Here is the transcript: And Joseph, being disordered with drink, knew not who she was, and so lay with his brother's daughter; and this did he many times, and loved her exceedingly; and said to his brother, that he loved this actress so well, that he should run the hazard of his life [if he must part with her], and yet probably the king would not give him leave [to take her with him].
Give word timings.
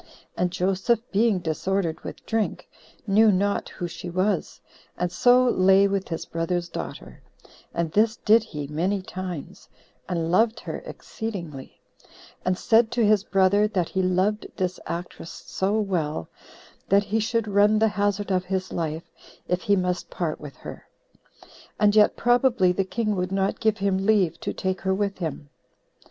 And 0.35 0.49
Joseph, 0.49 0.99
being 1.11 1.37
disordered 1.37 2.01
with 2.03 2.25
drink, 2.25 2.67
knew 3.05 3.31
not 3.31 3.69
who 3.69 3.87
she 3.87 4.09
was, 4.09 4.59
and 4.97 5.11
so 5.11 5.45
lay 5.47 5.87
with 5.87 6.07
his 6.09 6.25
brother's 6.25 6.69
daughter; 6.69 7.21
and 7.71 7.91
this 7.91 8.15
did 8.15 8.41
he 8.43 8.65
many 8.65 9.03
times, 9.03 9.69
and 10.09 10.31
loved 10.31 10.59
her 10.61 10.77
exceedingly; 10.87 11.81
and 12.43 12.57
said 12.57 12.89
to 12.93 13.05
his 13.05 13.23
brother, 13.23 13.67
that 13.67 13.89
he 13.89 14.01
loved 14.01 14.47
this 14.57 14.79
actress 14.87 15.29
so 15.29 15.79
well, 15.79 16.27
that 16.89 17.03
he 17.03 17.19
should 17.19 17.47
run 17.47 17.77
the 17.77 17.89
hazard 17.89 18.31
of 18.31 18.45
his 18.45 18.73
life 18.73 19.03
[if 19.47 19.61
he 19.61 19.75
must 19.75 20.09
part 20.09 20.41
with 20.41 20.55
her], 20.55 20.87
and 21.79 21.95
yet 21.95 22.15
probably 22.15 22.71
the 22.71 22.83
king 22.83 23.15
would 23.15 23.31
not 23.31 23.59
give 23.59 23.77
him 23.77 23.99
leave 24.03 24.39
[to 24.39 24.51
take 24.51 24.81
her 24.81 24.95
with 24.95 25.19
him]. 25.19 25.51